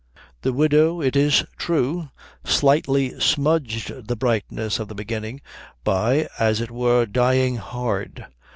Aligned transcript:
The 0.41 0.51
widow, 0.51 0.99
it 0.99 1.15
is 1.15 1.45
true, 1.57 2.09
slightly 2.43 3.19
smudged 3.19 4.07
the 4.07 4.15
brightness 4.15 4.79
of 4.79 4.87
the 4.87 4.95
beginning 4.95 5.41
by, 5.83 6.27
as 6.39 6.59
it 6.59 6.71
were, 6.71 7.05
dying 7.05 7.57
hard. 7.57 8.25